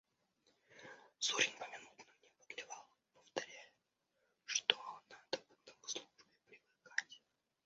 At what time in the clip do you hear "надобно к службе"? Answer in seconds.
5.11-6.27